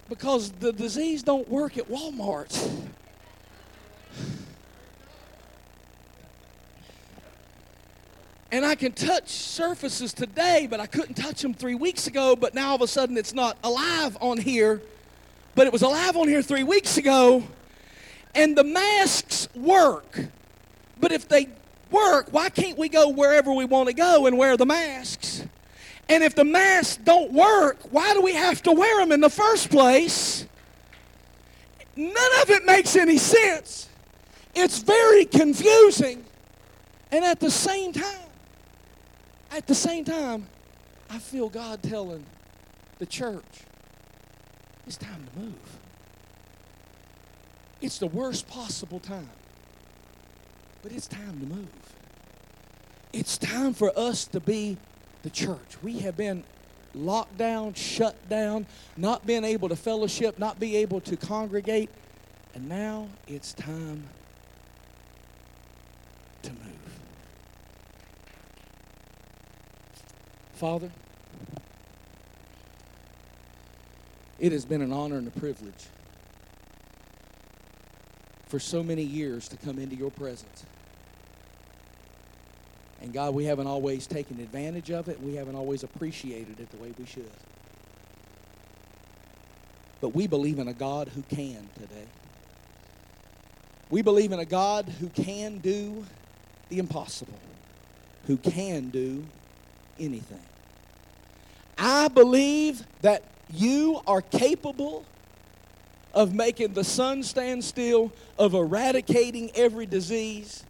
[0.08, 2.56] because the disease don't work at Walmart.
[8.52, 12.54] And I can touch surfaces today, but I couldn't touch them three weeks ago, but
[12.54, 14.84] now all of a sudden it's not alive on here
[15.56, 17.44] but it was alive on here three weeks ago.
[18.34, 20.28] And the masks work.
[21.00, 21.50] But if they
[21.90, 25.44] work, why can't we go wherever we want to go and wear the masks?
[26.12, 29.30] And if the masks don't work, why do we have to wear them in the
[29.30, 30.46] first place?
[31.96, 33.88] None of it makes any sense.
[34.54, 36.26] It's very confusing.
[37.14, 38.28] And at the same time,
[39.52, 40.48] at the same time,
[41.10, 42.26] I feel God telling
[43.00, 43.62] the church,
[44.86, 45.78] it's time to move.
[47.80, 49.30] It's the worst possible time.
[50.84, 51.96] But it's time to move.
[53.14, 54.78] It's time for us to be
[55.24, 55.78] the church.
[55.82, 56.44] We have been
[56.94, 58.66] locked down, shut down,
[58.98, 61.90] not being able to fellowship, not be able to congregate,
[62.54, 64.08] and now it's time
[66.44, 67.00] to move.
[70.54, 70.92] Father,
[74.42, 75.86] It has been an honor and a privilege
[78.48, 80.66] for so many years to come into your presence.
[83.02, 85.20] And God, we haven't always taken advantage of it.
[85.22, 87.32] We haven't always appreciated it the way we should.
[90.00, 92.06] But we believe in a God who can today.
[93.90, 96.06] We believe in a God who can do
[96.70, 97.40] the impossible,
[98.28, 99.26] who can do
[100.00, 100.40] anything.
[101.78, 105.06] I believe that you are capable
[106.14, 110.64] of making the sun stand still, of eradicating every disease,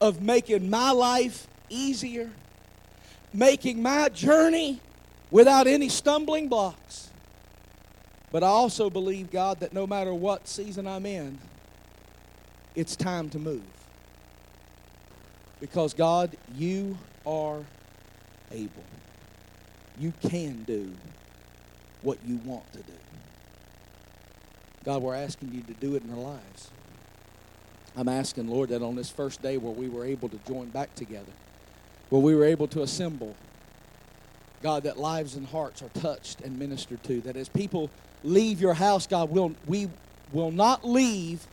[0.00, 2.30] of making my life easier,
[3.32, 4.80] making my journey
[5.30, 7.08] without any stumbling blocks.
[8.30, 11.38] But I also believe, God, that no matter what season I'm in,
[12.74, 13.62] it's time to move.
[15.60, 17.62] Because, God, you are
[18.50, 18.84] able.
[19.98, 20.92] You can do
[22.00, 22.92] what you want to do.
[24.84, 26.70] God, we're asking you to do it in our lives.
[27.96, 30.94] I'm asking, Lord, that on this first day where we were able to join back
[30.94, 31.32] together,
[32.12, 33.34] where we were able to assemble,
[34.60, 37.88] God, that lives and hearts are touched and ministered to, that as people
[38.22, 39.88] leave your house, God, we'll, we
[40.30, 41.46] will not leave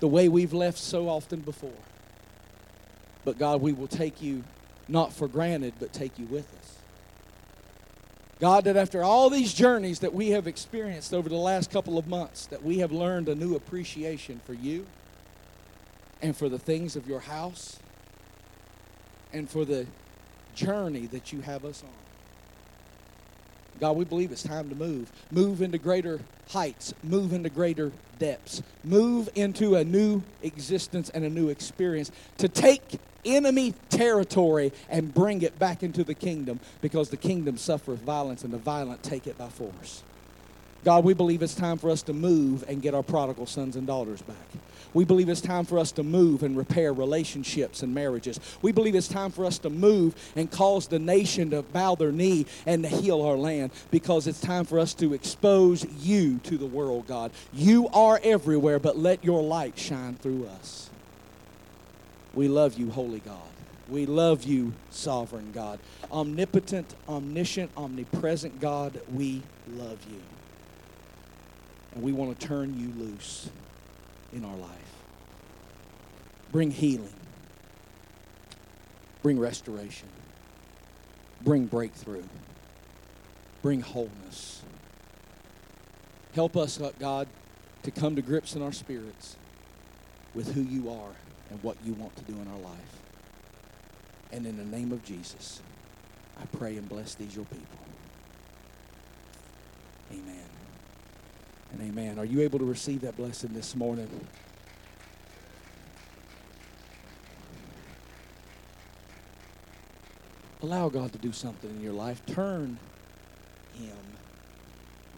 [0.00, 1.82] the way we've left so often before.
[3.26, 4.42] But God, we will take you
[4.88, 6.78] not for granted, but take you with us.
[8.40, 12.06] God, that after all these journeys that we have experienced over the last couple of
[12.06, 14.86] months, that we have learned a new appreciation for you
[16.22, 17.80] and for the things of your house
[19.34, 19.86] and for the
[20.54, 21.90] journey that you have us on.
[23.80, 25.10] God, we believe it's time to move.
[25.30, 31.30] Move into greater heights, move into greater depths, move into a new existence and a
[31.30, 37.16] new experience to take enemy territory and bring it back into the kingdom because the
[37.16, 40.04] kingdom suffers violence and the violent take it by force.
[40.84, 43.86] God, we believe it's time for us to move and get our prodigal sons and
[43.86, 44.36] daughters back.
[44.92, 48.38] We believe it's time for us to move and repair relationships and marriages.
[48.62, 52.12] We believe it's time for us to move and cause the nation to bow their
[52.12, 56.56] knee and to heal our land because it's time for us to expose you to
[56.56, 57.32] the world, God.
[57.52, 60.90] You are everywhere, but let your light shine through us.
[62.34, 63.40] We love you, holy God.
[63.88, 65.80] We love you, sovereign God.
[66.10, 69.42] Omnipotent, omniscient, omnipresent God, we
[69.76, 70.20] love you.
[71.94, 73.48] And we want to turn you loose
[74.32, 74.70] in our life.
[76.50, 77.12] Bring healing.
[79.22, 80.08] Bring restoration.
[81.42, 82.24] Bring breakthrough.
[83.62, 84.62] Bring wholeness.
[86.34, 87.28] Help us, uh, God,
[87.84, 89.36] to come to grips in our spirits
[90.34, 91.12] with who you are
[91.50, 93.00] and what you want to do in our life.
[94.32, 95.60] And in the name of Jesus,
[96.40, 97.78] I pray and bless these your people.
[100.12, 100.63] Amen
[101.72, 102.18] and amen.
[102.18, 104.08] Are you able to receive that blessing this morning?
[110.62, 112.24] Allow God to do something in your life.
[112.26, 112.78] Turn
[113.74, 113.96] Him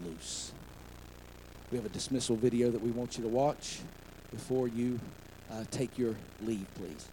[0.05, 0.53] loose.
[1.71, 3.81] We have a dismissal video that we want you to watch
[4.31, 4.99] before you
[5.53, 7.09] uh, take your leave, please.